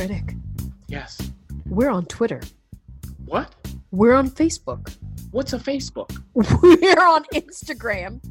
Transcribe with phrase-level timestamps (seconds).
[0.00, 0.34] Critic.
[0.88, 1.30] Yes.
[1.66, 2.40] We're on Twitter.
[3.26, 3.54] What?
[3.90, 4.96] We're on Facebook.
[5.30, 6.18] What's a Facebook?
[6.32, 8.22] We're on Instagram.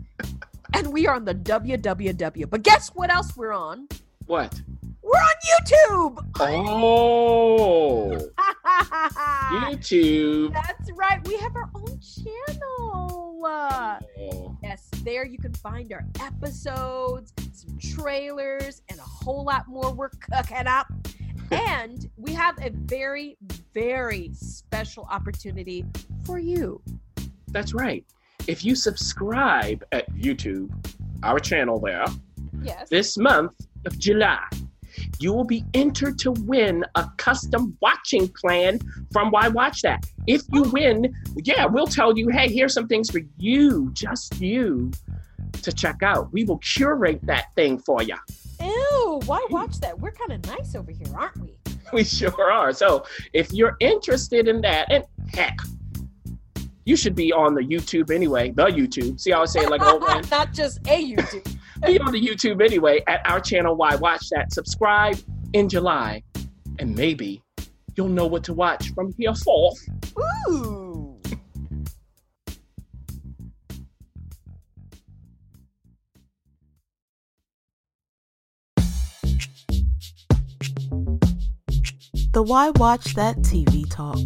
[0.74, 2.50] and we are on the www.
[2.50, 3.88] But guess what else we're on?
[4.26, 4.60] What?
[5.04, 6.26] We're on YouTube.
[6.40, 8.18] Oh.
[9.70, 10.54] YouTube.
[10.54, 11.24] That's right.
[11.28, 13.30] We have our own channel.
[13.46, 14.58] Oh.
[14.64, 20.10] Yes, there you can find our episodes, some trailers, and a whole lot more we're
[20.10, 20.88] cooking up
[21.52, 23.38] and we have a very,
[23.74, 25.86] very special opportunity
[26.26, 26.82] for you.
[27.48, 28.06] That's right.
[28.48, 30.70] If you subscribe at YouTube,
[31.24, 32.06] our channel there,
[32.62, 32.90] yes.
[32.90, 33.54] this month
[33.86, 34.46] of July,
[35.20, 38.80] you will be entered to win a custom watching plan
[39.12, 40.06] from Why Watch That.
[40.28, 40.72] If you oh.
[40.72, 44.92] win, yeah, we'll tell you, hey, here's some things for you, just you,
[45.62, 46.32] to check out.
[46.32, 48.16] We will curate that thing for you.
[49.26, 49.54] Why hmm.
[49.54, 50.00] watch that?
[50.00, 51.56] We're kind of nice over here, aren't we?
[51.94, 52.74] we sure are.
[52.74, 55.04] So if you're interested in that, and
[55.34, 55.58] heck,
[56.86, 59.20] you should be on the YouTube anyway, the YouTube.
[59.20, 60.24] See how I say it like man?
[60.32, 61.58] Not just a YouTube.
[61.86, 63.76] be on the YouTube anyway at our channel.
[63.76, 64.52] Why watch that?
[64.52, 65.18] Subscribe
[65.54, 66.24] in July,
[66.80, 67.42] and maybe
[67.96, 69.80] you'll know what to watch from here forth.
[70.50, 70.89] Ooh.
[82.40, 84.18] The Why Watch That TV Talk.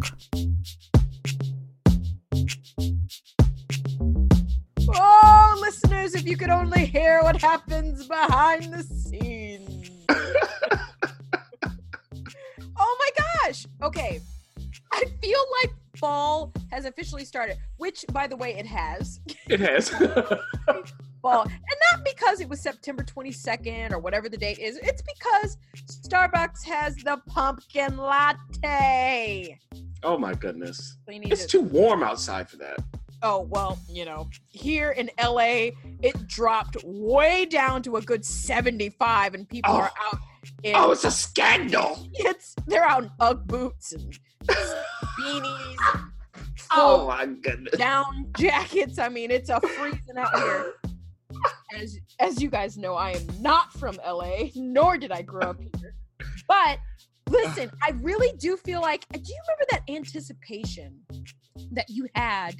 [4.87, 9.89] Oh, listeners, if you could only hear what happens behind the scenes.
[12.77, 13.65] oh my gosh.
[13.81, 14.21] Okay.
[14.91, 19.21] I feel like fall has officially started, which, by the way, it has.
[19.49, 19.89] It has.
[21.23, 21.41] fall.
[21.41, 25.57] And not because it was September 22nd or whatever the date is, it's because
[26.13, 29.57] Starbucks has the pumpkin latte.
[30.03, 30.97] Oh my goodness.
[31.07, 32.77] It's to- too warm outside for that.
[33.23, 35.71] Oh, well, you know, here in LA,
[36.03, 39.77] it dropped way down to a good 75, and people oh.
[39.77, 40.19] are out
[40.61, 40.75] in.
[40.75, 42.07] Oh, it's a scandal.
[42.13, 44.19] It's They're out in Ugg boots and
[45.19, 45.77] beanies.
[45.93, 46.03] And
[46.71, 47.75] oh my goodness.
[47.77, 48.99] Down jackets.
[48.99, 50.73] I mean, it's a freezing out here
[51.75, 55.59] as as you guys know, I am not from LA, nor did I grow up
[55.59, 55.95] here.
[56.47, 56.79] But
[57.29, 60.99] listen, I really do feel like do you remember that anticipation
[61.71, 62.55] that you had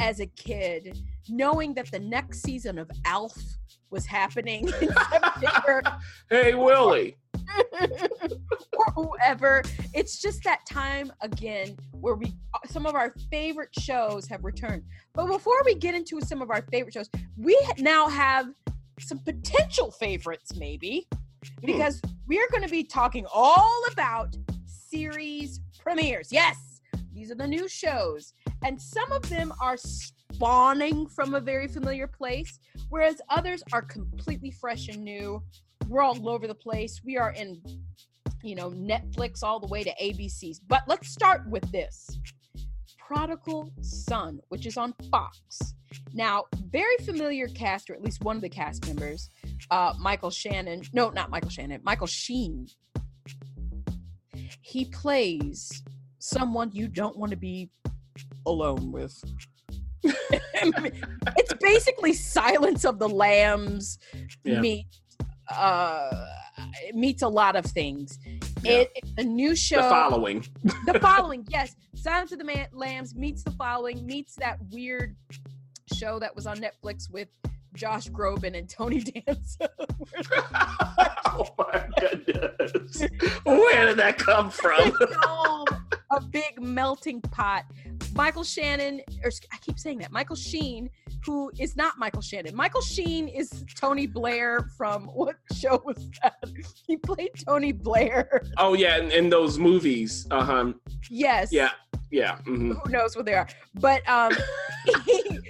[0.00, 3.36] as a kid, knowing that the next season of Alf
[3.90, 5.82] was happening in September?
[6.30, 7.16] hey Willie.
[8.72, 9.62] or whoever.
[9.92, 12.34] It's just that time again where we
[12.66, 14.82] some of our favorite shows have returned.
[15.12, 18.48] But before we get into some of our favorite shows, we now have
[19.00, 21.08] some potential favorites, maybe,
[21.60, 21.66] hmm.
[21.66, 26.32] because we're going to be talking all about series premieres.
[26.32, 26.80] Yes,
[27.12, 28.34] these are the new shows,
[28.64, 34.50] and some of them are spawning from a very familiar place, whereas others are completely
[34.50, 35.42] fresh and new.
[35.88, 37.00] We're all over the place.
[37.04, 37.60] We are in,
[38.42, 40.60] you know, Netflix all the way to ABCs.
[40.66, 42.18] But let's start with this
[42.98, 45.74] Prodigal Son, which is on Fox.
[46.12, 49.30] Now, very familiar cast, or at least one of the cast members,
[49.70, 50.82] uh, Michael Shannon.
[50.92, 51.80] No, not Michael Shannon.
[51.84, 52.68] Michael Sheen.
[54.60, 55.82] He plays
[56.18, 57.70] someone you don't want to be
[58.46, 59.22] alone with.
[60.04, 63.98] it's basically Silence of the Lambs
[64.44, 64.60] yeah.
[64.60, 64.86] meet
[65.50, 66.26] uh
[66.92, 68.18] meets a lot of things.
[68.62, 68.72] Yeah.
[68.72, 69.76] It, it's a new show.
[69.76, 70.44] The following.
[70.86, 71.74] the following, yes.
[71.94, 75.16] Silence of the Man- Lambs meets the following, meets that weird
[75.92, 77.28] show that was on Netflix with
[77.74, 79.68] Josh Groban and Tony Danza.
[81.26, 83.00] oh my goodness.
[83.44, 84.92] Where did that come from?
[86.10, 87.64] a big melting pot.
[88.14, 90.88] Michael Shannon, or I keep saying that, Michael Sheen,
[91.26, 92.54] who is not Michael Shannon.
[92.54, 96.36] Michael Sheen is Tony Blair from what show was that?
[96.86, 98.44] He played Tony Blair.
[98.58, 100.26] Oh yeah, in, in those movies.
[100.30, 100.72] Uh huh.
[101.10, 101.52] Yes.
[101.52, 101.70] Yeah.
[102.14, 102.36] Yeah.
[102.46, 102.72] Mm-hmm.
[102.72, 103.48] Who knows what they are?
[103.74, 104.32] But um,
[105.06, 105.40] he,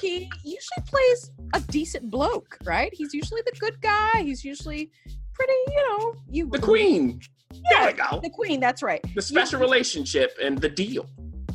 [0.00, 2.90] he usually plays a decent bloke, right?
[2.94, 4.22] He's usually the good guy.
[4.22, 4.90] He's usually
[5.34, 7.20] pretty, you know, you The queen.
[7.52, 8.20] Yeah, There we go.
[8.22, 8.58] the queen.
[8.60, 9.00] That's right.
[9.14, 11.06] The special relationship and the deal.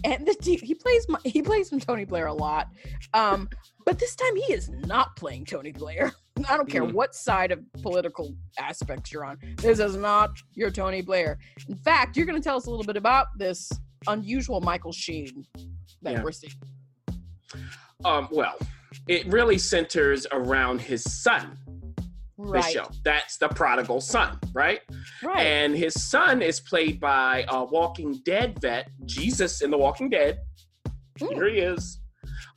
[0.04, 2.68] and the t- he plays my, he plays some Tony Blair a lot,
[3.14, 3.50] um,
[3.86, 6.12] but this time he is not playing Tony Blair.
[6.50, 6.94] I don't care Mm.
[6.94, 9.38] what side of political aspects you're on.
[9.58, 11.38] This is not your Tony Blair.
[11.70, 13.72] In fact, you're going to tell us a little bit about this
[14.08, 15.46] unusual Michael Sheen
[16.02, 16.24] that Yeah.
[16.24, 16.54] we're seeing.
[18.06, 18.58] Um, well,
[19.08, 21.58] it really centers around his son,
[22.38, 22.88] the Right, show.
[23.04, 24.82] That's the prodigal son, right?
[25.24, 25.40] right.
[25.40, 30.40] And his son is played by a Walking Dead vet, Jesus in The Walking Dead.
[31.20, 31.34] Mm.
[31.34, 32.00] Here he is.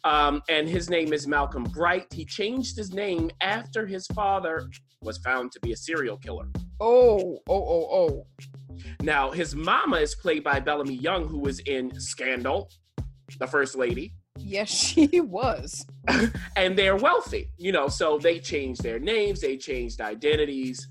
[0.04, 2.12] Um, and his name is Malcolm Bright.
[2.12, 4.68] He changed his name after his father
[5.02, 6.48] was found to be a serial killer.
[6.80, 8.26] Oh, oh, oh, oh.
[9.02, 12.70] Now, his mama is played by Bellamy Young, who was in Scandal,
[13.38, 14.14] the first lady.
[14.38, 15.86] Yes, she was.
[16.56, 20.88] and they're wealthy, you know, so they changed their names, they changed identities.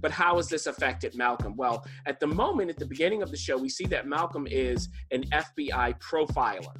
[0.00, 1.56] But how has this affected Malcolm?
[1.56, 4.88] Well, at the moment, at the beginning of the show, we see that Malcolm is
[5.10, 6.72] an FBI profiler.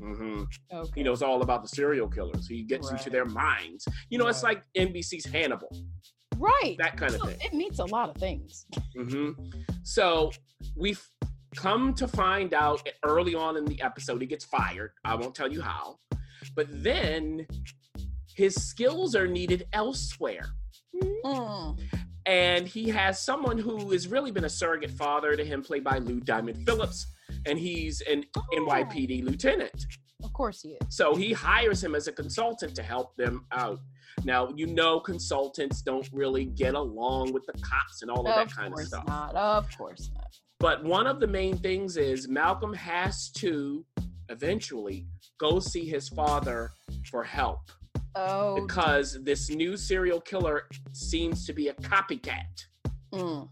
[0.00, 0.42] Mm-hmm.
[0.72, 0.90] Okay.
[0.96, 2.46] He knows all about the serial killers.
[2.48, 3.86] He gets into their minds.
[4.10, 5.70] You know, it's like NBC's Hannibal,
[6.38, 6.76] right.
[6.78, 7.36] that kind of thing.
[7.40, 8.66] It means a lot of things.
[8.96, 9.42] Mm-hmm.
[9.82, 10.32] So
[10.76, 11.02] we've
[11.54, 14.92] come to find out early on in the episode he gets fired.
[15.04, 15.98] I won't tell you how,
[16.54, 17.46] but then
[18.34, 20.46] his skills are needed elsewhere.
[21.24, 21.80] Mm.
[22.26, 25.98] And he has someone who has really been a surrogate father to him, played by
[25.98, 27.06] Lou Diamond Phillips,
[27.46, 29.86] and he's an NYPD lieutenant.
[30.24, 30.96] Of course he is.
[30.96, 33.78] So he hires him as a consultant to help them out.
[34.24, 38.50] Now, you know, consultants don't really get along with the cops and all of, that
[38.52, 39.02] kind of stuff.
[39.02, 39.36] Of course not.
[39.36, 40.36] Of course not.
[40.58, 43.84] But one of the main things is Malcolm has to
[44.28, 45.06] eventually
[45.38, 46.70] go see his father
[47.10, 47.60] for help
[48.18, 48.58] Oh.
[48.66, 50.62] because this new serial killer
[50.92, 52.64] seems to be a copycat.
[53.12, 53.48] mm.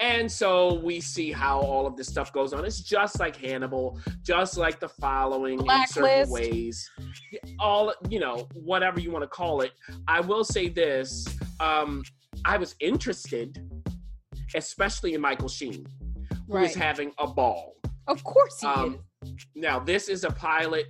[0.00, 2.64] And so we see how all of this stuff goes on.
[2.64, 6.88] It's just like Hannibal, just like the following in certain ways.
[7.58, 9.72] All you know, whatever you want to call it.
[10.08, 11.26] I will say this:
[11.60, 12.02] um,
[12.44, 13.58] I was interested,
[14.54, 15.86] especially in Michael Sheen,
[16.48, 16.84] who is Right.
[16.84, 17.74] having a ball.
[18.06, 19.00] Of course he Um, is.
[19.56, 20.86] Now, this is a pilot.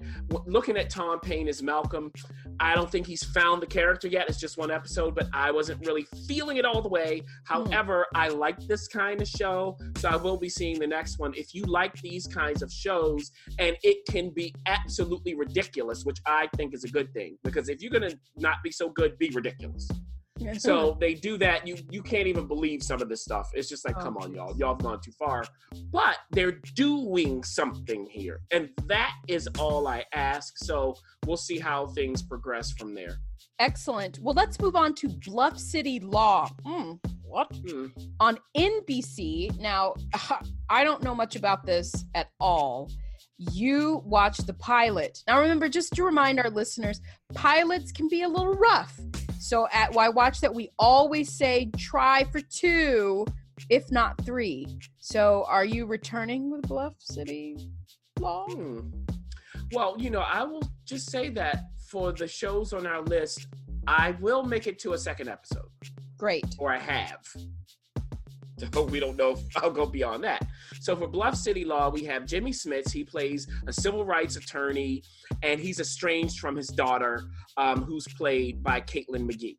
[0.47, 2.13] Looking at Tom Payne as Malcolm,
[2.61, 4.29] I don't think he's found the character yet.
[4.29, 7.23] It's just one episode, but I wasn't really feeling it all the way.
[7.47, 7.65] Hmm.
[7.65, 11.33] However, I like this kind of show, so I will be seeing the next one.
[11.35, 16.49] If you like these kinds of shows, and it can be absolutely ridiculous, which I
[16.57, 19.89] think is a good thing, because if you're gonna not be so good, be ridiculous.
[20.59, 21.67] So they do that.
[21.67, 23.51] You you can't even believe some of this stuff.
[23.55, 24.57] It's just like, Oh, come on, y'all.
[24.57, 25.45] Y'all have gone too far.
[25.93, 28.41] But they're doing something here.
[28.51, 30.59] And that is all I ask.
[30.59, 30.97] So
[31.27, 33.19] we'll see how things progress from there.
[33.59, 34.19] Excellent.
[34.21, 36.49] Well, let's move on to Bluff City Law.
[36.65, 37.51] Hmm, what?
[37.69, 37.87] Hmm.
[38.21, 39.59] On NBC.
[39.59, 39.95] Now,
[40.71, 42.91] I don't know much about this at all.
[43.39, 45.23] You watch the pilot.
[45.27, 47.01] Now, remember, just to remind our listeners,
[47.35, 48.99] pilots can be a little rough.
[49.39, 53.27] So, at why watch that, we always say try for two,
[53.69, 54.67] if not three.
[54.99, 57.69] So, are you returning with Bluff City
[58.19, 58.47] Law?
[58.49, 58.81] Hmm.
[59.73, 63.49] Well, you know, I will just say that for the shows on our list,
[63.87, 65.69] I will make it to a second episode,
[66.17, 66.47] Great.
[66.59, 67.21] or I have.
[68.73, 70.47] So we don't know if I'll go beyond that.
[70.87, 72.93] So for Bluff City Law, we have Jimmy Smits.
[72.93, 75.03] He plays a civil rights attorney,
[75.43, 77.25] and he's estranged from his daughter,
[77.57, 79.57] um, who's played by Caitlin McGee.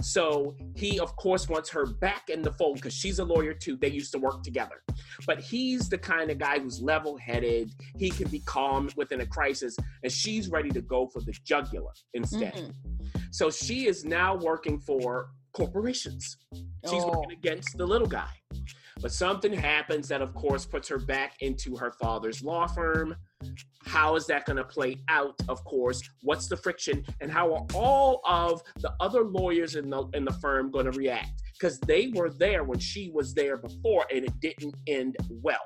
[0.00, 3.76] So he, of course, wants her back in the fold because she's a lawyer too.
[3.76, 4.82] They used to work together.
[5.26, 7.70] But he's the kind of guy who's level headed.
[7.98, 11.92] He can be calm within a crisis, and she's ready to go for the jugular
[12.14, 12.54] instead.
[12.54, 13.34] Mhm.
[13.34, 16.38] So she is now working for corporations.
[16.88, 17.08] She's Oh.
[17.18, 18.30] working against the little guy.
[19.00, 23.16] But something happens that, of course, puts her back into her father's law firm.
[23.84, 25.34] How is that going to play out?
[25.48, 30.04] Of course, what's the friction, and how are all of the other lawyers in the
[30.14, 31.42] in the firm going to react?
[31.52, 35.64] Because they were there when she was there before, and it didn't end well.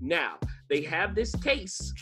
[0.00, 1.92] Now they have this case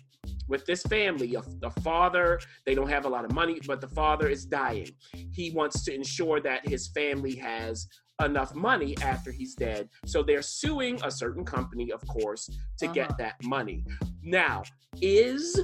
[0.52, 4.28] with this family the father they don't have a lot of money but the father
[4.28, 4.90] is dying.
[5.32, 7.88] He wants to ensure that his family has
[8.22, 9.88] enough money after he's dead.
[10.06, 12.44] So they're suing a certain company of course
[12.78, 12.94] to Uh-huh.
[13.00, 13.78] get that money
[14.22, 14.62] now
[15.00, 15.58] is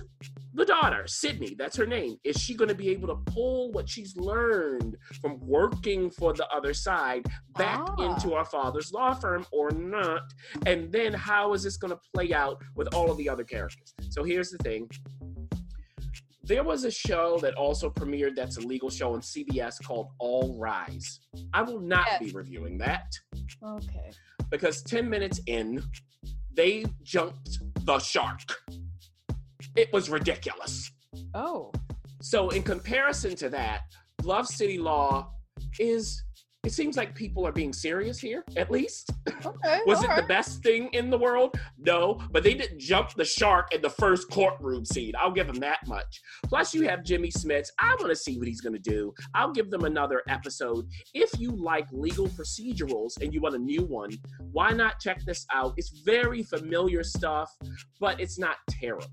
[0.55, 3.89] the daughter sydney that's her name is she going to be able to pull what
[3.89, 7.25] she's learned from working for the other side
[7.57, 8.15] back Ah.
[8.17, 10.23] into our father's law firm or not
[10.67, 13.95] and then how is this going to play out with all of the other characters
[14.11, 14.89] so here's the thing
[16.43, 20.57] There was a show that also premiered that's a legal show on CBS called All
[20.59, 21.21] Rise.
[21.53, 22.21] I will not Yes.
[22.23, 23.13] be reviewing that
[23.63, 24.11] Okay.
[24.51, 25.83] because 10 minutes in,
[26.55, 27.59] they jumped
[27.89, 28.61] the shark.
[29.75, 30.93] It was ridiculous.
[31.33, 31.73] Oh.
[32.21, 33.81] So, in comparison to that,
[34.19, 35.33] Bluff City Law
[35.81, 36.23] is,
[36.69, 39.11] it seems like people are being serious here, at least.
[39.27, 39.81] Okay.
[39.87, 41.59] Was it all the best thing in the world?
[41.79, 45.15] No, but they didn't jump the shark in the first courtroom scene.
[45.19, 46.21] I'll give them that much.
[46.45, 47.69] Plus, you have Jimmy Smits.
[47.81, 49.15] I want to see what he's going to do.
[49.35, 50.87] I'll give them another episode.
[51.15, 54.11] If you like legal procedurals and you want a new one,
[54.53, 55.73] why not check this out?
[55.79, 57.51] It's very familiar stuff,
[57.99, 59.09] but it's not terrible.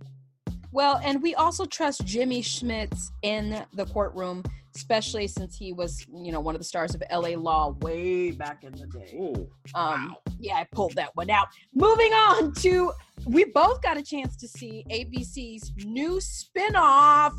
[0.73, 4.43] Well, and we also trust Jimmy Smits in the courtroom,
[4.75, 8.63] especially since he was, you know, one of the stars of LA Law way back
[8.63, 9.15] in the day.
[9.15, 10.15] Ooh, Um, wow.
[10.39, 11.47] yeah, I pulled that one out.
[11.73, 12.91] Moving on to,
[13.25, 17.33] we both got a chance to see ABC's new spinoff.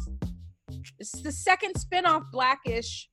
[0.99, 3.09] This is the second spinoff Blackish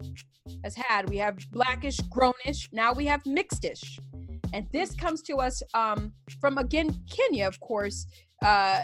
[0.64, 1.10] has had.
[1.10, 2.70] We have Blackish, Grownish.
[2.72, 4.00] Now we have Mixedish,
[4.54, 8.08] and this comes to us um, from again Kenya, of course,
[8.44, 8.82] uh,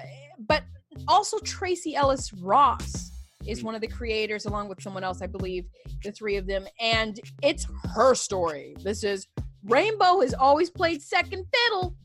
[0.48, 0.64] but
[1.08, 3.12] also Tracee Ellis Ross
[3.50, 5.66] is one of the creators, along with someone else, I believe,
[6.04, 8.76] the three of them, and it's her story.
[8.82, 9.28] This is
[9.66, 11.96] Rainbow has always played second fiddle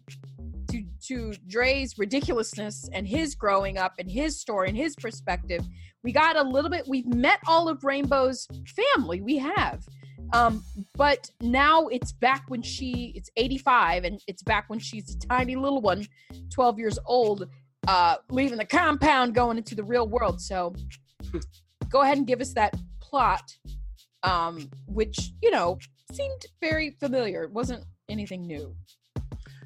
[0.70, 5.64] to to Dre's ridiculousness and his growing up and his story and his perspective.
[6.02, 6.84] We got a little bit.
[6.88, 8.48] We've met all of Rainbow's
[8.94, 9.20] family.
[9.20, 9.86] We have.
[10.32, 10.64] Um,
[10.96, 15.54] but now it's back when she it's 85 and it's back when she's a tiny
[15.54, 16.06] little one,
[16.50, 17.48] 12 years old,
[17.86, 20.40] uh, leaving the compound, going into the real world.
[20.40, 20.74] So
[21.88, 23.42] go ahead and give us that plot,
[24.22, 25.78] um, which, you know,
[26.12, 27.42] seemed very familiar.
[27.44, 28.74] It wasn't anything new.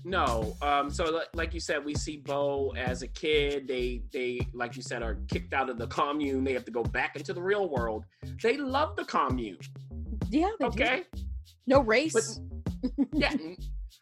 [0.04, 0.56] No.
[0.62, 3.68] Um, so like you said, we see Bo as a kid.
[3.68, 6.44] They they like you said are kicked out of the commune.
[6.44, 8.04] They have to go back into the real world.
[8.42, 9.58] They love the commune.
[10.30, 10.82] Yeah, they do.
[10.82, 11.04] Okay.
[11.66, 12.40] No race.
[13.12, 13.32] Yeah.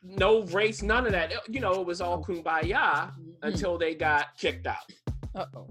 [0.03, 1.33] No race, none of that.
[1.49, 3.11] You know, it was all kumbaya
[3.43, 4.77] until they got kicked out.
[5.35, 5.67] Uh oh.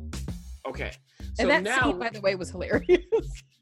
[0.67, 0.91] Okay.
[1.35, 3.03] So And that now, scene, by the way, was hilarious.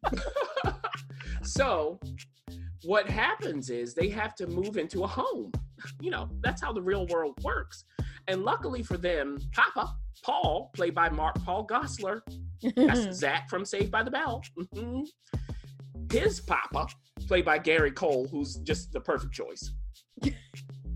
[1.43, 1.99] so
[2.83, 5.51] what happens is they have to move into a home.
[5.99, 7.85] You know, that's how the real world works.
[8.27, 12.21] And luckily for them, Papa, Paul, played by Mark Paul Gosselaar,
[12.75, 14.43] that's Zach from Saved by the Bell.
[14.75, 15.05] Mhm.
[16.11, 16.87] His Papa,
[17.27, 19.73] played by Gary Cole, who's just the perfect choice,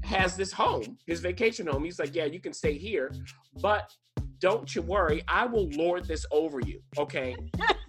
[0.04, 1.84] has this home, his vacation home.
[1.84, 3.12] He's like, Yeah, you can stay here,
[3.62, 3.92] but
[4.40, 6.82] don't you worry, I will lord this over you.
[6.98, 7.36] Okay.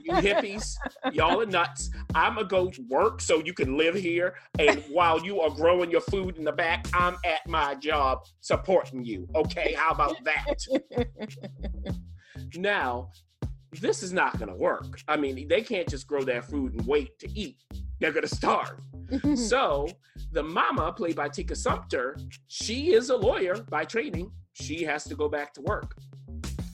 [0.00, 0.74] You hippies,
[1.12, 1.90] y'all are nuts.
[2.14, 4.36] I'm gonna go work so you can live here.
[4.58, 9.04] And while you are growing your food in the back, I'm at my job supporting
[9.04, 9.28] you.
[9.34, 10.56] Okay, how about that?
[12.56, 13.10] Now,
[13.80, 15.00] this is not gonna work.
[15.08, 17.62] I mean, they can't just grow their food and wait to eat.
[18.00, 18.80] They're gonna starve.
[19.36, 19.88] So
[20.32, 24.30] the mama, played by Tika Sumpter, she is a lawyer by training.
[24.52, 25.96] She has to go back to work.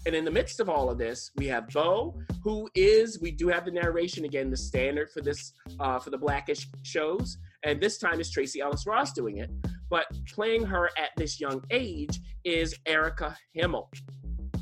[0.06, 3.48] And in the midst of all of this, we have Bo, who is, we do
[3.48, 7.38] have the narration again, the standard for this, uh, for the Blackish shows.
[7.62, 9.50] And this time is Tracee Ellis Ross doing it.
[9.88, 13.90] But playing her at this young age is Arica Himmel.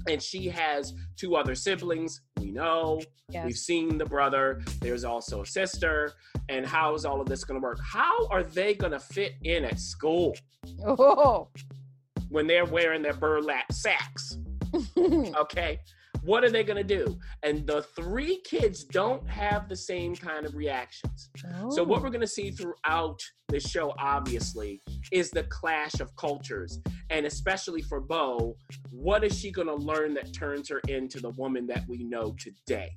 [0.08, 2.20] And she has two other siblings.
[2.40, 3.46] We know, Yes.
[3.46, 4.60] we've seen the brother.
[4.80, 6.12] There's also a sister.
[6.48, 7.78] And how is all of this going to work?
[7.82, 10.36] How are they going to fit in at school
[10.86, 11.48] Oh.
[12.28, 14.31] when they're wearing their burlap sacks?
[15.38, 15.80] Okay.
[16.22, 17.18] What are they going to do?
[17.42, 21.30] And the three kids don't have the same kind of reactions.
[21.70, 26.78] So, what we're going to see throughout the show, obviously, is the clash of cultures.
[27.10, 28.56] And especially for Bo,
[28.92, 32.36] what is she going to learn that turns her into the woman that we know
[32.38, 32.90] today?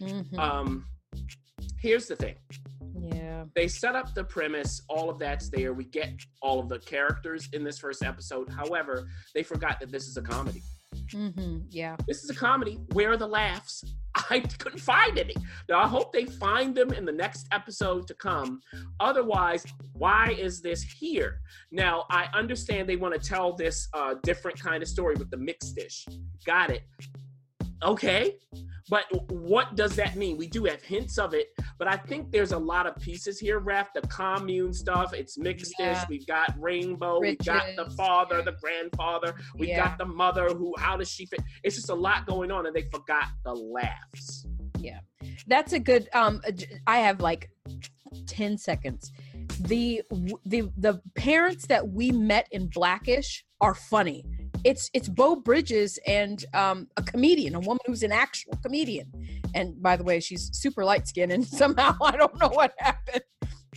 [0.00, 0.38] Mhm.
[0.38, 0.84] Um,
[1.80, 2.36] here's the thing
[3.12, 3.44] yeah.
[3.54, 5.72] they set up the premise, all of that's there.
[5.72, 8.50] We get all of the characters in this first episode.
[8.50, 10.62] However, they forgot that this is a comedy.
[11.12, 11.96] Hmm Yeah.
[12.06, 12.78] This is a comedy.
[12.92, 13.84] Where are the laughs?
[14.30, 15.34] I couldn't find any.
[15.68, 18.60] Now, I hope they find them in the next episode to come.
[19.00, 21.40] Otherwise, why is this here?
[21.70, 25.36] Now, I understand they want to tell this uh, different kind of story with the
[25.36, 26.06] Mixedish.
[26.44, 26.82] Got it.
[27.82, 28.36] Okay.
[28.90, 30.36] But what does that mean?
[30.36, 33.58] We do have hints of it, but I think there's a lot of pieces here,
[33.58, 33.92] Ref.
[33.92, 35.74] The commune stuff, it's mixed.
[35.78, 36.04] Yeah.
[36.08, 39.84] We've got rainbow, we've got the father, the grandfather, we Yeah.
[39.84, 42.74] got the mother who how does she fit it's just a lot going on and
[42.74, 44.46] they forgot the laughs
[44.78, 45.00] Yeah,
[45.46, 46.08] That's a good.
[46.14, 46.40] Um,
[46.86, 47.50] I have like
[48.26, 49.10] ten seconds.
[49.60, 50.02] The
[50.46, 54.24] the the parents that we met in Blackish are funny.
[54.68, 59.10] It's it's Beau Bridges and um, a comedian, a woman who's an actual comedian.
[59.54, 63.22] And by the way, she's super light skinned and somehow I don't know what happened.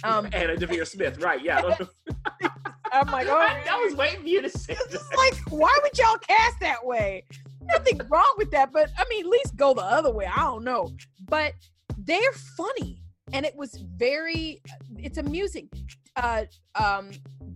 [0.03, 1.41] Um, Anna Deavere Smith, right?
[1.41, 1.60] Yeah.
[1.60, 2.50] I don't know.
[2.91, 5.17] I'm like, oh, I, I was waiting for you to say it's that.
[5.17, 7.24] like, why would y'all cast that way?
[7.62, 10.25] Nothing wrong with that, but I mean, at least go the other way.
[10.25, 10.91] I don't know,
[11.29, 11.53] but
[11.98, 14.62] they're funny, and it was very.
[14.98, 15.69] It's amusing.
[16.17, 16.43] Uh,
[16.75, 17.12] um,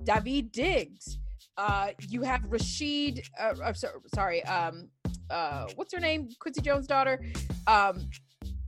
[0.06, 1.20] Daveed Diggs.
[1.58, 3.22] Uh, you have Rashid.
[3.40, 4.44] Uh, I'm so, sorry.
[4.46, 4.90] Um,
[5.30, 6.30] uh, what's her name?
[6.40, 7.24] Quincy Jones' daughter.
[7.68, 8.10] Um,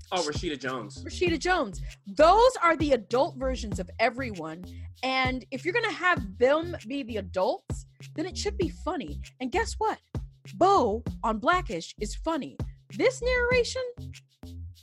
[0.09, 1.03] Oh, Rashida Jones.
[1.03, 1.81] Rashida Jones.
[2.07, 4.63] Those are the adult versions of everyone.
[5.03, 9.19] And if you're going to have them be the adults, then it should be funny.
[9.41, 9.99] And guess what?
[10.55, 12.55] Bo on Blackish is funny.
[12.95, 13.81] This narration,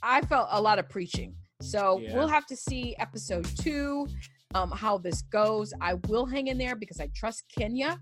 [0.03, 1.33] I felt a lot of preaching.
[1.59, 2.13] So Yeah.
[2.15, 4.07] we'll have to see episode two,
[4.53, 5.73] um, how this goes.
[5.81, 7.99] I will hang in there because I trust Kenya.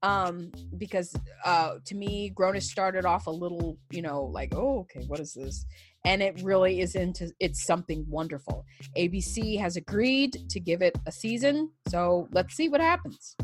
[0.00, 1.12] Um, because
[1.44, 5.34] uh to me, Grownish started off a little, you know, like, oh, okay, what is
[5.34, 5.66] this?
[6.04, 8.64] and it really is into it's something wonderful.
[8.96, 13.36] ABC has agreed to give it a season, so let's see what happens.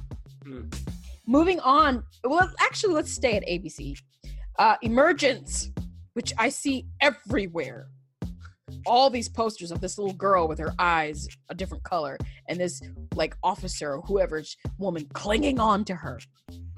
[0.45, 0.63] Hmm.
[1.27, 3.99] Moving on, well, actually, let's stay at ABC.
[4.59, 5.71] Uh, Emergence,
[6.13, 7.89] which I see everywhere.
[8.87, 12.81] All these posters of this little girl with her eyes a different color, and this
[13.15, 14.43] like officer or whoever
[14.79, 16.19] woman clinging on to her.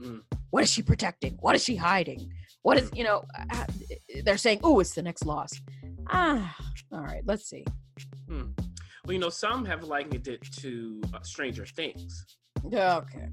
[0.01, 0.19] Hmm.
[0.51, 1.37] What is she protecting?
[1.41, 2.33] What is she hiding?
[2.63, 3.25] What is you know?
[3.51, 3.65] uh,
[4.25, 5.61] They're saying, "Oh, it's the next Lost."
[6.09, 6.57] Ah,
[6.93, 7.23] all right.
[7.25, 7.65] Let's see.
[8.29, 12.25] Well, you know, some have likened it to uh, Stranger Things.
[12.99, 13.29] Okay.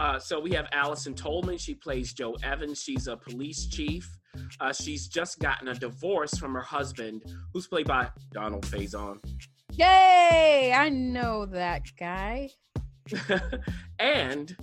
[0.00, 1.56] Uh, so we have Allison Tolman.
[1.58, 2.82] She plays Jo Evans.
[2.82, 4.08] She's a police chief.
[4.60, 9.18] Uh, she's just gotten a divorce from her husband, who's played by Donald Faison.
[9.72, 10.72] Yay!
[10.74, 12.50] I know that guy.
[13.98, 14.56] and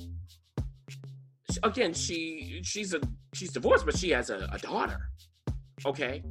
[1.61, 3.01] again, she she's a
[3.33, 5.09] she's divorced, but she has a, a daughter.
[5.85, 6.23] Okay,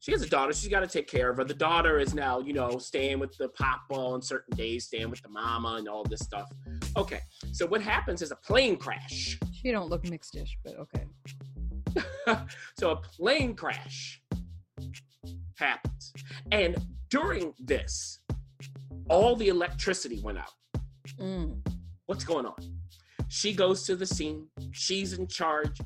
[0.00, 0.52] she has a daughter.
[0.52, 1.44] She's got to take care of her.
[1.44, 5.22] The daughter is now, you know, staying with the papa on certain days, staying with
[5.22, 6.50] the mama, and all this stuff.
[6.96, 7.20] Okay,
[7.52, 9.38] so what happens is a plane crash.
[9.52, 11.04] She don't look mixed-ish, but okay.
[12.78, 14.20] so a plane crash
[15.58, 16.12] happens,
[16.52, 16.76] and
[17.10, 18.20] during this,
[19.08, 20.52] all the electricity went out.
[21.18, 21.66] Mm.
[22.06, 22.56] What's going on?
[23.28, 24.46] She goes to the scene.
[24.72, 25.78] She's in charge.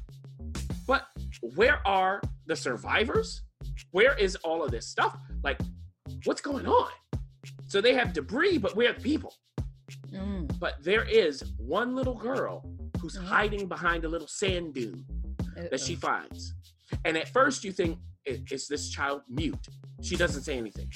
[0.87, 1.07] But
[1.55, 3.43] where are the survivors?
[3.93, 5.17] Where is all of this stuff?
[5.43, 5.61] Like,
[6.25, 6.91] what's going on?
[7.67, 9.35] So they have debris, but where are the people?
[10.13, 10.59] Mm.
[10.59, 12.65] But there is one little girl
[13.01, 13.25] who's Mhm.
[13.25, 15.07] hiding behind a little sand dune
[15.57, 16.55] that she finds.
[17.05, 19.67] And at first you think, "I- is this child mute?
[20.03, 20.91] She doesn't say anything.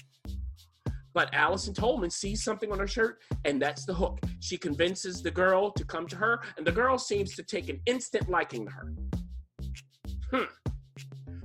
[1.13, 4.19] But Allison Tolman sees something on her shirt, and that's the hook.
[4.41, 7.81] She convinces the girl to come to her, and the girl seems to take an
[7.87, 8.93] instant liking to her.
[10.33, 10.45] Hmm.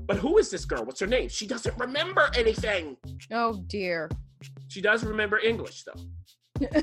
[0.08, 0.84] But who is this girl?
[0.86, 1.30] What's her name?
[1.30, 2.98] She doesn't remember anything.
[3.32, 4.10] Oh dear.
[4.69, 6.02] She does remember English, though.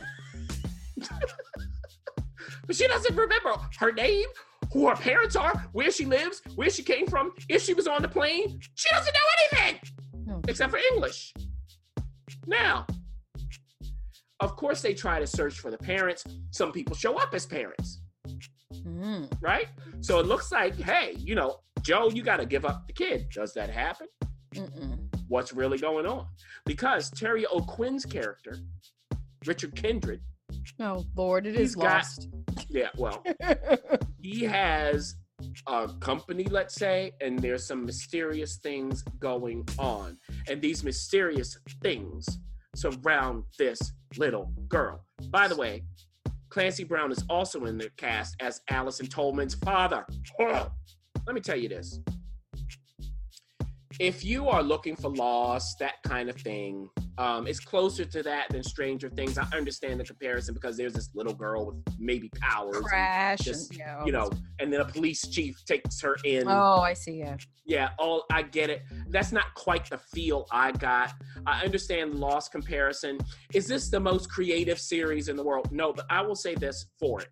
[2.67, 4.29] but she doesn't remember her name,
[4.77, 8.03] who her parents are, where she lives, where she came from, if she was on
[8.03, 8.61] the plane.
[8.75, 9.81] She doesn't know anything
[10.31, 11.33] Oh, except for English.
[12.47, 12.87] Now,
[14.41, 16.25] of course, they try to search for the parents.
[16.51, 18.03] Some people show up as parents,
[18.75, 19.33] mm.
[19.41, 19.69] right?
[20.01, 23.29] So it looks like, hey, you know, Jo, you got to give up the kid.
[23.31, 24.09] Does that happen?
[24.55, 24.99] Mm-mm.
[25.29, 26.27] What's really going on?
[26.67, 28.59] Because Terry O'Quinn's character,
[29.47, 30.21] Richard Kindred,
[30.81, 32.29] Oh Lord, it He's is got- lost.
[32.69, 33.25] yeah, well,
[34.23, 35.15] he has
[35.67, 40.19] a company, let's say, and there's some mysterious things going on.
[40.49, 42.27] And these mysterious things
[42.75, 43.79] surround this
[44.19, 45.05] little girl.
[45.31, 45.85] By the way,
[46.51, 50.07] Clancy Brown is also in the cast as Allison Tolman's father.
[50.39, 52.01] Let me tell you this.
[53.99, 58.49] If you are looking for Lost, that kind of thing, um, it's closer to that
[58.51, 59.39] than Stranger Things.
[59.39, 62.79] I understand the comparison because there's this little girl with maybe powers.
[62.79, 63.39] Crash.
[63.41, 66.47] just, and, yeah, you know, and then a police chief takes her in.
[66.47, 67.19] Oh, I see.
[67.19, 67.37] Yeah.
[67.65, 68.83] Yeah, all I get it.
[69.09, 71.15] That's not quite the feel I got.
[71.47, 73.19] I understand the Lost comparison.
[73.55, 75.73] Is this the most creative series in the world?
[75.73, 77.29] No, but I will say this for it: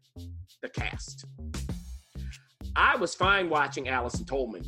[0.63, 1.25] the cast.
[2.77, 4.65] I was fine watching Allison Tolman.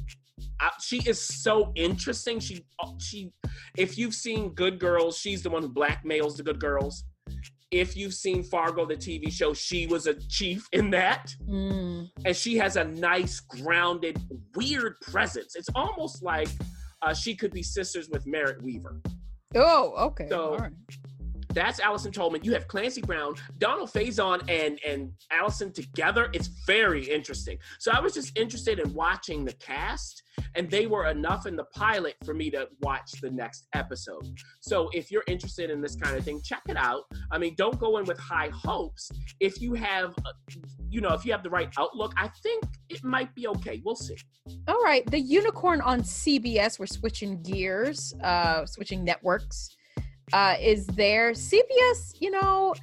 [0.60, 2.40] I, she is so interesting.
[2.40, 2.64] She
[3.00, 3.32] she,
[3.76, 7.04] if you've seen Good Girls, she's the one who blackmails the good girls.
[7.70, 12.08] If you've seen Fargo, the TV show, she was a chief in that Mm.
[12.24, 14.18] and she has a nice, grounded,
[14.54, 15.56] weird presence.
[15.56, 16.48] It's almost like
[17.02, 19.00] uh, she could be sisters with Merritt Wever.
[19.54, 20.28] Oh, okay.
[20.28, 20.72] So- All right.
[21.56, 22.44] That's Allison Tolman.
[22.44, 26.28] You have Clancy Brown, Donald Faison, and and Allison together.
[26.34, 27.56] It's very interesting.
[27.78, 30.22] So I was just interested in watching the cast,
[30.54, 34.38] and they were enough in the pilot for me to watch the next episode.
[34.60, 37.04] So if you're interested in this kind of thing, check it out.
[37.30, 39.10] I mean, don't go in with high hopes.
[39.40, 40.32] If you have, uh,
[40.90, 43.80] you know, if you have the right outlook, I think it might be okay.
[43.82, 44.16] We'll see.
[44.68, 46.78] All right, the unicorn on CBS.
[46.78, 49.75] We're switching gears, uh, switching networks.
[50.32, 52.20] Uh, is there CBS?
[52.20, 52.74] You know,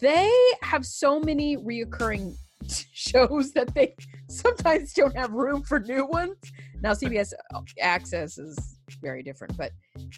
[0.00, 0.30] they
[0.62, 2.36] have so many reoccurring
[2.92, 3.94] shows that they
[4.28, 6.36] sometimes don't have room for new ones.
[6.80, 7.32] Now CBS
[7.80, 9.72] Access is very different, but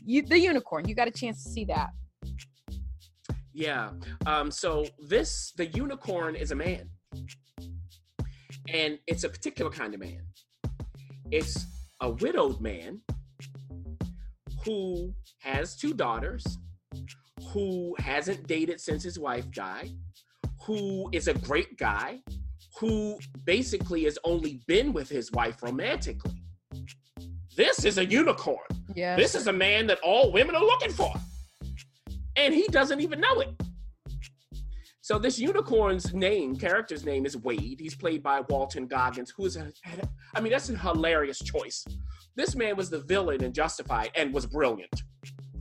[0.05, 1.91] you, the unicorn, you got a chance to see that.
[3.53, 3.91] Yeah.
[4.27, 6.91] Um, so this the unicorn is a man.
[8.69, 10.23] And it's a particular kind of man.
[11.31, 11.67] It's
[12.01, 13.01] a widowed man
[14.65, 16.45] who has two daughters,
[17.53, 19.91] who hasn't dated since his wife died,
[20.67, 22.21] who is a great guy,
[22.79, 26.43] who basically has only been with his wife romantically.
[27.57, 28.59] This is a unicorn.
[28.95, 29.17] Yeah.
[29.17, 31.13] This is a man that all women are looking for.
[32.37, 33.55] And he doesn't even know it.
[35.05, 37.79] So this unicorn's name, character's name is Wade.
[37.79, 39.71] He's played by Walton Goggins, who is a,
[40.35, 41.85] I mean, that's a hilarious choice.
[42.37, 45.03] This man was the villain in Justified and was brilliant.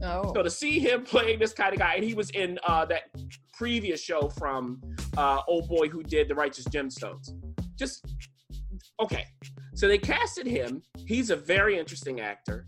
[0.02, 0.32] Oh.
[0.34, 3.02] So to see him playing this kind of guy, and he was in uh, that
[3.52, 4.82] previous show from
[5.18, 7.32] uh, old boy who did the Righteous Gemstones.
[7.76, 8.06] Just
[9.02, 9.26] okay.
[9.76, 10.82] So they casted him.
[11.06, 12.66] He's a very interesting actor,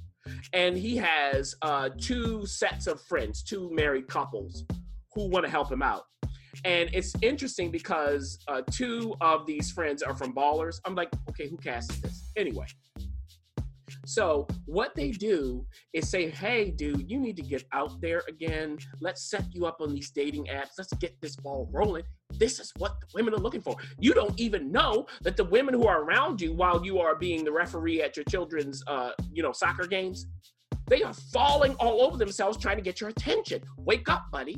[0.52, 4.66] and he has uh, two sets of friends, two married couples
[5.14, 6.04] who want to help him out.
[6.64, 10.80] And it's interesting because uh, two of these friends are from Ballers.
[10.86, 12.32] I'm like, okay, who casted this?
[12.36, 12.66] Anyway,
[14.06, 18.78] so what they do is say, hey, dude, you need to get out there again.
[19.02, 20.72] Let's set you up on these dating apps.
[20.78, 22.04] Let's get this ball rolling.
[22.38, 23.76] This is what the women are looking for.
[24.00, 27.44] You don't even know that the women who are around you while you are being
[27.44, 30.28] the referee at your children's, uh, you know, soccer games,
[30.88, 33.62] they are falling all over themselves trying to get your attention.
[33.78, 34.58] Wake up, buddy.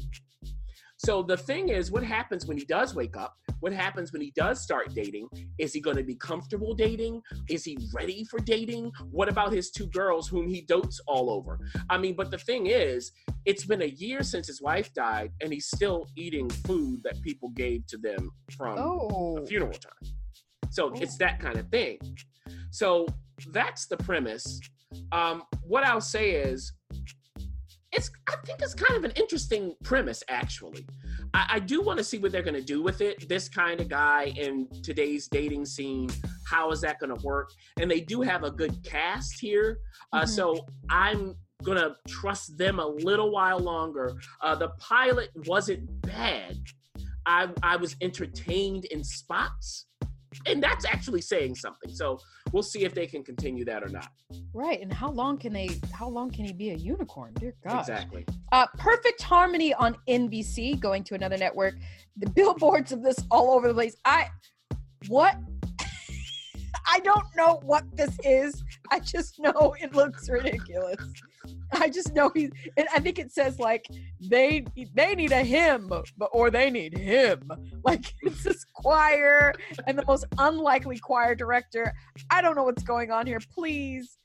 [0.97, 3.35] So the thing is, what happens when he does wake up?
[3.59, 5.27] What happens when he does start dating?
[5.59, 7.21] Is he going to be comfortable dating?
[7.49, 8.91] Is he ready for dating?
[9.11, 11.59] What about his two girls whom he dotes all over?
[11.89, 13.11] I mean, but the thing is,
[13.45, 17.49] it's been a year since his wife died, and he's still eating food that people
[17.49, 19.37] gave to them from Oh.
[19.37, 20.13] a funeral time.
[20.71, 21.99] So it's that kind of thing.
[22.71, 23.07] So
[23.51, 24.59] that's the premise.
[25.11, 26.73] Um, what I'll say is,
[27.97, 30.85] it's I think it's kind of an interesting premise, actually.
[31.33, 33.27] I, I do want to see what they're going to do with it.
[33.27, 36.09] This kind of guy in today's dating scene,
[36.47, 37.49] how is that going to work?
[37.81, 39.79] And they do have a good cast here,
[40.13, 40.27] uh, Mhm.
[40.29, 44.13] so I'm gonna trust them a little while longer.
[44.41, 46.55] Uh, the pilot wasn't bad.
[47.25, 49.86] I I was entertained in spots,
[50.47, 51.93] and that's actually saying something.
[51.93, 52.19] So
[52.51, 54.09] we'll see if they can continue that or not.
[54.53, 54.81] Right.
[54.81, 57.33] And how long can they how long can he be a unicorn?
[57.39, 57.79] Dear God.
[57.79, 58.25] Exactly.
[58.51, 61.75] Uh Perfect Harmony on NBC, going to another network.
[62.17, 63.95] The billboards of this all over the place.
[64.05, 64.27] I
[65.07, 65.35] what
[66.87, 68.63] I don't know what this is.
[68.91, 70.97] I just know it looks ridiculous.
[71.71, 73.85] I just know he's and I think it says like
[74.19, 77.49] they they need a hymn, but or they need him.
[77.83, 79.53] Like it's this choir
[79.85, 81.93] and the most unlikely choir director.
[82.29, 83.39] I don't know what's going on here.
[83.53, 84.17] Please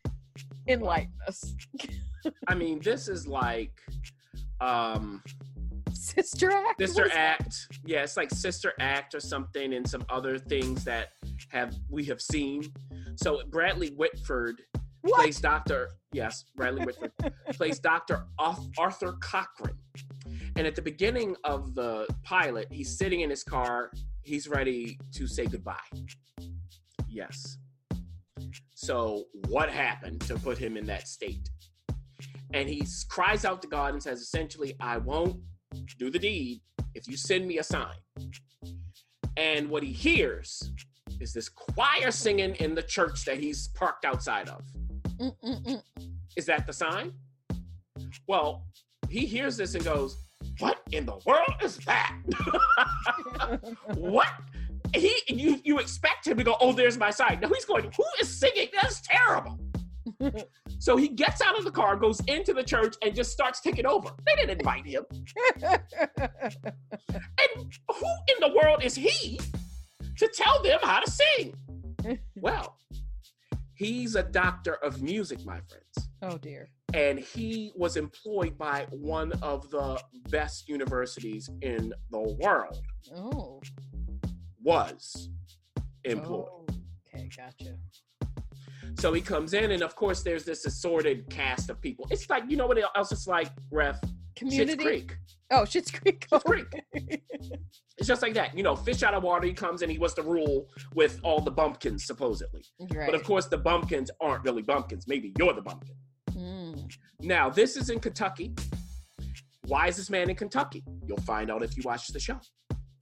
[0.66, 1.54] enlighten us.
[2.48, 3.70] I mean, this is like
[4.60, 5.22] um
[5.94, 6.80] Sister Act.
[6.80, 7.10] Sister?
[7.12, 7.54] Act.
[7.84, 11.08] Yeah, it's like Sister Act or something, and some other things that
[11.50, 12.62] have we have seen.
[13.16, 14.62] So Bradley Whitford
[15.02, 15.20] What?
[15.20, 15.90] plays Doctor.
[16.12, 17.12] Yes, Bradley Whitford
[17.54, 19.76] plays Doctor Arthur Cochran.
[20.56, 23.90] And at the beginning of the pilot, he's sitting in his car.
[24.22, 25.76] He's ready to say goodbye.
[27.08, 27.58] Yes.
[28.74, 31.48] So what happened to put him in that state?
[32.54, 35.40] And he cries out to God and says, essentially, I won't
[35.98, 36.60] do the deed
[36.94, 37.96] if you send me a sign.
[39.36, 40.70] And what he hears
[41.20, 44.62] is this choir singing in the church that he's parked outside of.
[45.18, 45.82] Mm-mm-mm.
[46.36, 47.12] Is that the sign?
[48.26, 48.66] Well,
[49.08, 50.16] he hears this and goes,
[50.58, 52.14] What in the world is that?
[53.94, 54.28] what?
[54.94, 57.40] He you you expect him to go, Oh, there's my sign.
[57.40, 58.68] No, he's going, Who is singing?
[58.72, 59.58] That's terrible.
[60.82, 63.86] so he gets out of the car, goes into the church, and just starts taking
[63.86, 64.10] over.
[64.26, 65.04] They didn't invite him.
[66.18, 69.38] And who in the world is he
[70.18, 71.54] to tell them how to sing?
[72.36, 72.76] Well,
[73.74, 76.08] he's a doctor of music, my friends.
[76.22, 76.68] oh dear.
[76.94, 82.80] and he was employed by one of the best universities in the world.
[83.14, 83.60] Oh.
[84.64, 85.30] Was
[86.04, 86.48] employed.
[86.50, 86.66] Oh,
[87.14, 87.76] okay, gotcha.
[88.98, 92.06] So he comes in, and of course, there's this assorted cast of people.
[92.10, 94.00] It's like you know what else it's like, Ref.
[94.00, 94.84] Schitt's Community.
[94.84, 95.16] Creek.
[95.50, 96.26] Oh, Schitt's Creek.
[96.30, 96.66] Schitt's Creek.
[97.98, 98.56] It's just like that.
[98.56, 99.46] You know, fish out of water.
[99.46, 99.90] He comes in.
[99.90, 102.64] He wants to rule with all the bumpkins, supposedly.
[102.94, 103.06] right.
[103.06, 105.06] But of course, the bumpkins aren't really bumpkins.
[105.06, 105.94] Maybe you're the bumpkin.
[106.30, 106.90] Mm.
[107.20, 108.54] Now, this is in Kentucky.
[109.66, 110.82] Why is this man in Kentucky?
[111.06, 112.40] You'll find out if you watch the show.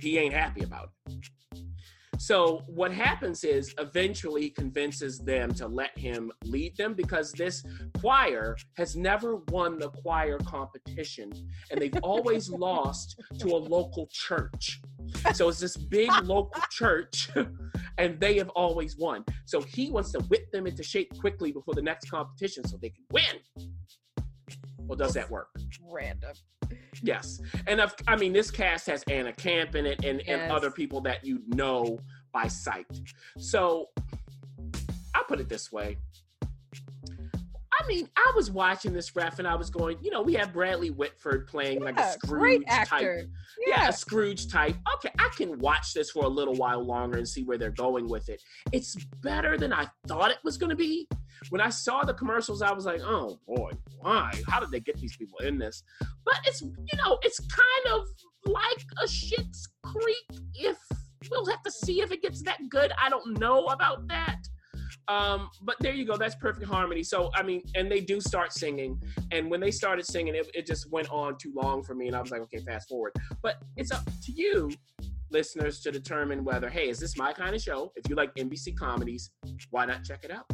[0.01, 1.21] He ain't happy about it.
[2.21, 7.65] So, what happens is eventually he convinces them to let him lead them because this
[7.99, 11.33] choir has never won the choir competition
[11.71, 14.83] and they've always lost to a local church.
[15.33, 17.31] So, it's this big local church
[17.97, 19.25] and they have always won.
[19.47, 22.91] So, he wants to whip them into shape quickly before the next competition so they
[22.91, 23.71] can win.
[24.91, 25.51] Well, does that work?
[25.89, 26.33] Random.
[27.01, 27.41] Yes.
[27.69, 30.41] And of, I mean, this cast has Anna Camp in it and, Yes.
[30.43, 32.01] and other people that you know
[32.33, 32.89] by sight.
[33.39, 33.91] So
[35.15, 35.97] I'll put it this way.
[37.81, 40.53] I mean, I was watching this ref and I was going, you know, we have
[40.53, 43.03] Bradley Whitford playing like a Scrooge type.
[43.67, 43.89] Yeah, Yeah.
[43.89, 44.77] a Scrooge type.
[44.97, 48.09] Okay, I can watch this for a little while longer and see where they're going
[48.09, 48.43] with it.
[48.73, 51.09] It's better than I thought it was going to be.
[51.49, 54.33] When I saw the commercials, I was like, oh boy, why?
[54.47, 55.83] How did they get these people in this?
[56.25, 58.07] But it's, you know, it's kind of
[58.45, 60.41] like a Schitt's Creek.
[60.55, 60.77] If
[61.31, 62.93] we'll have to see if it gets that good.
[63.03, 64.39] I don't know about that.
[65.11, 66.17] Um, but there you go.
[66.17, 67.03] That's perfect harmony.
[67.03, 69.03] So I mean, and they do start singing.
[69.33, 72.15] And when they started singing, it, it just went on too long for me, and
[72.17, 73.13] I was like, okay, fast forward.
[73.43, 74.71] But it's up to you,
[75.31, 77.93] listeners, to determine whether, hey, is this my kind of show?
[77.97, 79.31] If you like NBC comedies,
[79.71, 80.47] why not check it out?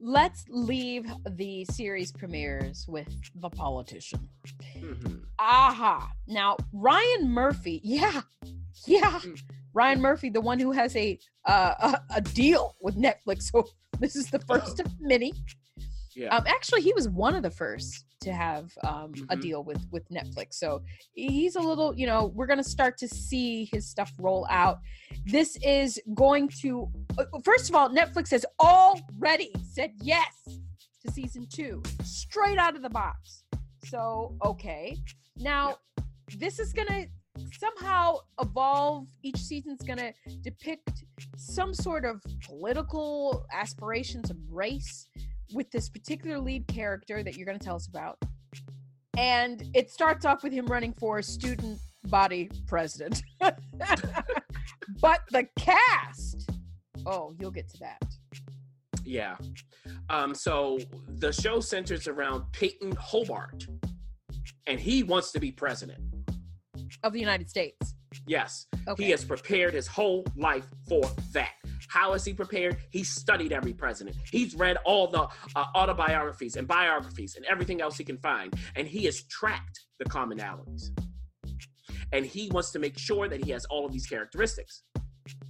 [0.00, 4.28] Let's leave the series premieres with The Politician.
[4.76, 5.22] Mhm.
[5.38, 6.12] Aha.
[6.26, 7.80] Now, Ryan Murphy.
[7.82, 8.20] Yeah.
[8.86, 9.20] Yeah.
[9.20, 9.40] Mm.
[9.74, 11.74] Ryan Murphy, the one who has a uh,
[12.10, 13.42] a, a deal with Netflix.
[13.52, 13.66] So
[14.00, 15.32] this is the first of many.
[16.16, 16.28] Yeah.
[16.28, 19.40] Um, actually, he was one of the first to have um, a Mhm.
[19.40, 20.54] deal with with Netflix.
[20.54, 20.82] So
[21.14, 24.78] he's a little, you know, we're gonna start to see his stuff roll out.
[25.26, 30.32] This is going to, uh, first of all, Netflix has already said yes
[31.04, 33.42] to season two, straight out of the box.
[33.86, 34.96] So okay,
[35.36, 35.78] now
[36.38, 37.06] this is gonna
[37.58, 39.06] somehow evolve.
[39.22, 40.12] Each season's gonna
[40.42, 41.04] depict
[41.36, 45.08] some sort of political aspirations of race
[45.52, 48.18] with this particular lead character that you're going to tell us about.
[49.16, 53.22] And it starts off with him running for student body president.
[55.00, 56.50] but the cast,
[57.06, 58.02] oh, you'll get to that.
[59.04, 59.36] Yeah.
[60.08, 63.66] Um, so the show centers around Payton Hobart,
[64.66, 66.00] and he wants to be president.
[67.04, 67.94] Of the United States.
[68.26, 68.66] Yes.
[68.88, 69.04] Okay.
[69.04, 71.52] He has prepared his whole life for that.
[71.88, 72.78] How has he prepared?
[72.90, 74.16] He studied every president.
[74.32, 78.88] He's read all the uh, autobiographies and biographies and everything else he can find, and
[78.88, 80.90] he has tracked the commonalities.
[82.10, 84.82] And he wants to make sure that he has all of these characteristics.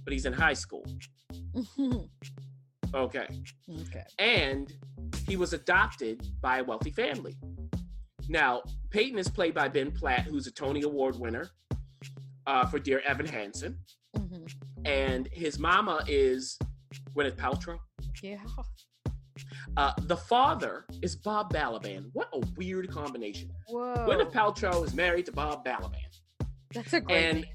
[0.03, 0.85] But he's in high school.
[2.93, 3.27] Okay.
[3.81, 4.03] okay.
[4.19, 4.71] And
[5.27, 7.35] he was adopted by a wealthy family.
[8.29, 11.49] Now, Payton is played by Ben Platt, who's a Tony Award winner
[12.47, 13.77] uh, for Dear Evan Hansen.
[14.15, 14.49] Mhm.
[14.85, 16.57] and his mama is
[17.15, 17.77] Gwyneth Paltrow.
[18.23, 18.37] Yeah.
[19.75, 22.09] Uh, the father is Bob Balaban.
[22.13, 23.49] What a weird combination.
[23.67, 23.93] Whoa.
[24.07, 25.99] Gwyneth Paltrow is married to Bob Balaban.
[26.73, 27.45] That's a great and- name.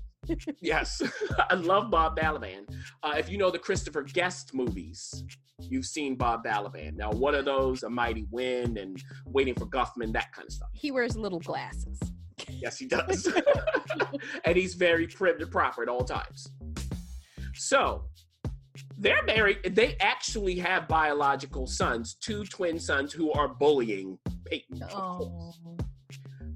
[0.60, 1.02] Yes,
[1.50, 2.68] I love Bob Balaban.
[3.02, 5.24] Uh, if you know the Christopher Guest movies,
[5.58, 6.96] you've seen Bob Balaban.
[6.96, 7.82] Now, one of those?
[7.82, 10.68] A Mighty Wind and Waiting for Guffman, that kind of stuff.
[10.72, 11.98] He wears little glasses.
[12.48, 13.28] Yes, he does.
[14.44, 16.48] and he's very prim and proper at all times.
[17.54, 18.04] So
[18.96, 19.74] they're married.
[19.74, 24.82] They actually have biological sons, two twin sons who are bullying Payton.
[24.92, 25.52] Oh.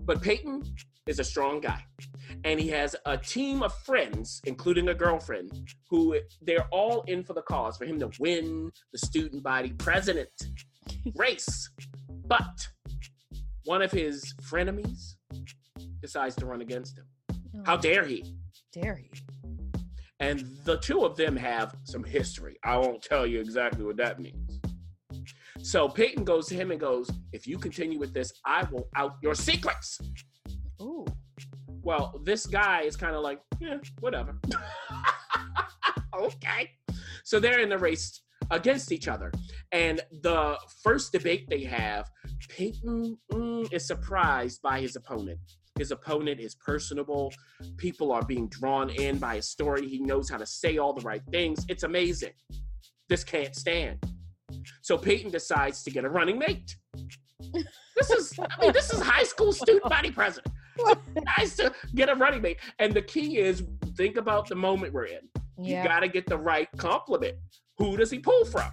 [0.04, 0.62] But Payton
[1.06, 1.82] is a strong guy.
[2.42, 7.34] And he has a team of friends, including a girlfriend, who they're all in for
[7.34, 10.30] the cause for him to win the student body president
[11.14, 11.70] race.
[12.26, 12.68] But
[13.64, 15.14] one of his frenemies
[16.00, 17.06] decides to run against him.
[17.64, 18.36] How dare he?
[18.74, 19.10] dare he?
[20.20, 22.56] And the two of them have some history.
[22.64, 24.60] I won't tell you exactly what that means.
[25.62, 29.16] So Payton goes to him and goes, If you continue with this, I will out
[29.22, 29.98] your secrets.
[30.82, 31.06] Ooh.
[31.84, 34.38] Well, this guy is kind of like, Yeah, whatever.
[36.18, 36.70] okay.
[37.24, 39.30] So they're in the race against each other.
[39.72, 42.08] And the first debate they have
[42.48, 45.38] Payton mm, is surprised by his opponent.
[45.78, 47.32] His opponent is personable.
[47.76, 49.88] People are being drawn in by his story.
[49.88, 51.64] He knows how to say all the right things.
[51.68, 52.32] It's amazing.
[53.08, 54.02] This can't stand.
[54.82, 56.76] So Payton decides to get a running mate.
[57.96, 60.54] This is, I mean, this is high school student body president.
[61.38, 62.58] Nice to get a running mate.
[62.78, 63.62] And the key is
[63.96, 65.28] think about the moment we're in.
[65.58, 67.36] You got to get the right compliment.
[67.78, 68.70] Who does he pull from?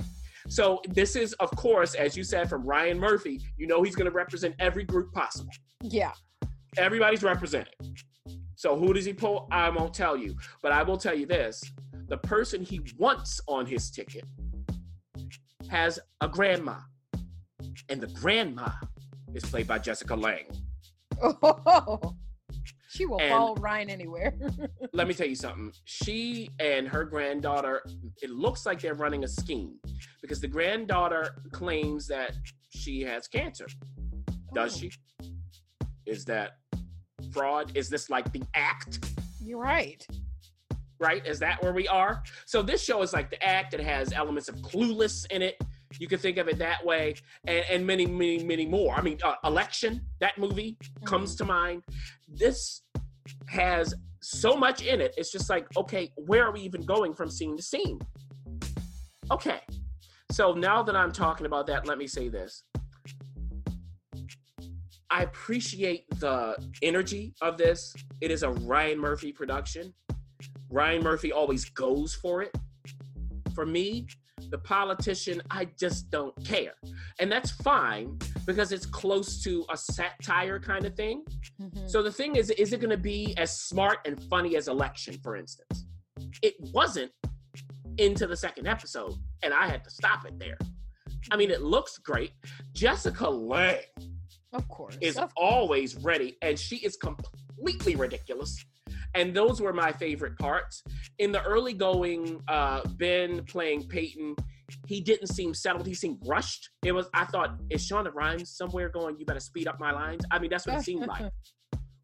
[0.48, 3.40] So this is, of course, as you said, from Ryan Murphy.
[3.58, 5.52] You know he's going to represent every group possible.
[5.82, 6.14] Yeah.
[6.78, 7.76] Everybody's represented.
[8.56, 9.48] So who does he pull?
[9.52, 11.64] I won't tell you, but I will tell you this:
[12.08, 14.24] the person he wants on his ticket
[15.70, 16.76] has a grandma,
[17.90, 18.70] and the grandma
[19.34, 20.46] is played by Jessica Lange.
[21.22, 22.16] Oh,
[22.90, 24.34] she will And- follow Ryan anywhere.
[24.94, 25.72] let me tell you something.
[25.86, 27.82] She and her granddaughter,
[28.22, 29.76] it looks like they're running a scheme
[30.22, 32.34] because the granddaughter claims that
[32.70, 33.68] she has cancer.
[34.54, 34.92] Does Oh, she?
[36.06, 36.58] Is that
[37.32, 37.72] fraud?
[37.76, 39.00] Is this like the act?
[39.44, 40.06] You're right.
[41.00, 41.26] Right?
[41.26, 42.22] Is that where we are?
[42.46, 43.74] So this show is like the act.
[43.74, 45.56] It has elements of clueless in it.
[46.00, 48.96] You can think of it that way, and, and many, many, many more.
[48.96, 50.02] I mean, uh, election.
[50.20, 51.84] That movie comes to mind.
[52.28, 52.84] This
[53.48, 55.14] has so much in it.
[55.18, 58.00] It's just like, okay, where are we even going from scene to scene?
[59.32, 59.62] Okay.
[60.32, 62.64] So now that I'm talking about that, let me say this.
[65.10, 67.94] I appreciate the energy of this.
[68.22, 69.94] It is a Ryan Murphy production.
[70.70, 72.56] Ryan Murphy always goes for it.
[73.54, 74.08] For me,
[74.52, 76.74] the politician, I just don't care.
[77.20, 81.24] And that's fine because it's close to a satire kind of thing.
[81.60, 81.90] Mhm.
[81.90, 85.18] So the thing is, is it going to be as smart and funny as Election,
[85.24, 85.86] for instance?
[86.42, 87.12] It wasn't
[87.98, 90.58] into the second episode, and I had to stop it there.
[91.32, 92.32] I mean, it looks great.
[92.74, 93.80] Jessica Lange
[94.54, 94.98] Of course.
[95.02, 98.64] is Of- always ready, and she is completely ridiculous.
[99.16, 100.84] And those were my favorite parts.
[101.20, 104.36] In the early going, uh, Ben playing Payton,
[104.88, 105.86] he didn't seem settled.
[105.86, 106.70] He seemed rushed.
[106.84, 107.08] It was.
[107.14, 109.18] I thought, is Shonda Rhimes somewhere going?
[109.20, 110.24] You better speed up my lines.
[110.32, 111.32] I mean, that's what it seemed like.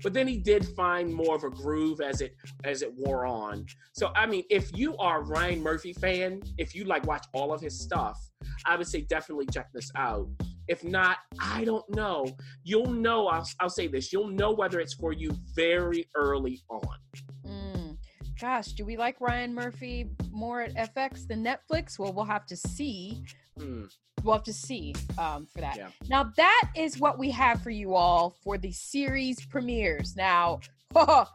[0.03, 3.65] But then he did find more of a groove as it as it wore on.
[3.93, 7.51] So I mean, if you are a Ryan Murphy fan, if you like watch all
[7.51, 8.17] of his stuff,
[8.65, 10.27] I would say definitely check this out.
[10.67, 12.27] If not, I don't know.
[12.63, 13.27] You'll know.
[13.27, 14.11] I'll, I'll say this.
[14.11, 16.97] You'll know whether it's for you very early on.
[17.45, 17.97] Mm.
[18.39, 21.97] Gosh, do we like Ryan Murphy more at FX than Netflix?
[21.97, 23.23] Well, we'll have to see.
[23.57, 23.85] Hmm.
[24.23, 25.77] We'll have to see um, for that.
[25.77, 25.89] Yeah.
[26.09, 30.15] Now, that is what we have for you all for the series premieres.
[30.15, 30.59] Now,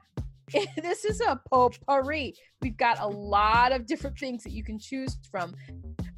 [0.77, 2.35] this is a potpourri.
[2.61, 5.55] We've got a lot of different things that you can choose from,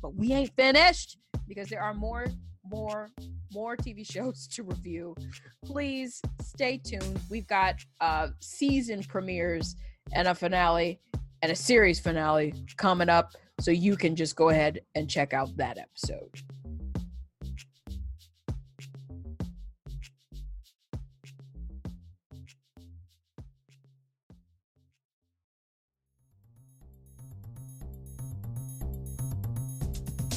[0.02, 2.26] but we ain't finished because there are more,
[2.74, 3.10] more,
[3.52, 5.14] more TV shows to review.
[5.64, 7.20] Please stay tuned.
[7.30, 9.76] We've got uh, season premieres
[10.12, 11.00] and a finale
[11.42, 13.32] and a series finale coming up.
[13.60, 16.30] So you can just go ahead and check out that episode.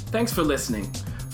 [0.09, 0.89] Thanks for listening.